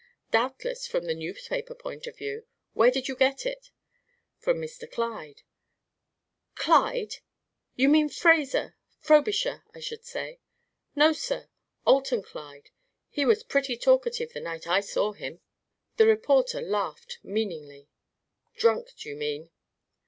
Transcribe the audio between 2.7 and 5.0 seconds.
Where did you get it?" "From Mr.